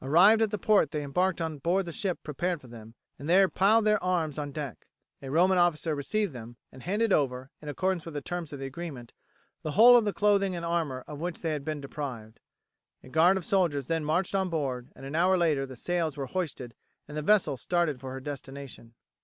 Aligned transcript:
Arrived 0.00 0.40
at 0.40 0.52
the 0.52 0.58
port 0.58 0.92
they 0.92 1.02
embarked 1.02 1.40
on 1.40 1.58
board 1.58 1.84
the 1.84 1.90
ship 1.90 2.22
prepared 2.22 2.60
for 2.60 2.68
them, 2.68 2.94
and 3.18 3.28
there 3.28 3.48
piled 3.48 3.84
their 3.84 4.00
arms 4.00 4.38
on 4.38 4.52
deck. 4.52 4.86
A 5.20 5.28
Roman 5.28 5.58
officer 5.58 5.92
received 5.96 6.32
them, 6.32 6.56
and 6.70 6.84
handed 6.84 7.12
over, 7.12 7.50
in 7.60 7.68
accordance 7.68 8.04
with 8.04 8.14
the 8.14 8.20
terms 8.20 8.52
of 8.52 8.60
the 8.60 8.64
agreement, 8.66 9.12
the 9.64 9.72
whole 9.72 9.96
of 9.96 10.04
the 10.04 10.12
clothing 10.12 10.54
and 10.54 10.64
armour 10.64 11.02
of 11.08 11.18
which 11.18 11.40
they 11.40 11.50
had 11.50 11.64
been 11.64 11.80
deprived. 11.80 12.38
A 13.02 13.08
guard 13.08 13.36
of 13.36 13.44
soldiers 13.44 13.88
then 13.88 14.04
marched 14.04 14.36
on 14.36 14.48
board, 14.48 14.92
and 14.94 15.04
an 15.04 15.16
hour 15.16 15.36
later 15.36 15.66
the 15.66 15.74
sails 15.74 16.16
were 16.16 16.26
hoisted 16.26 16.76
and 17.08 17.16
the 17.16 17.20
vessel 17.22 17.56
started 17.56 17.98
for 17.98 18.12
her 18.12 18.20
destination. 18.20 18.94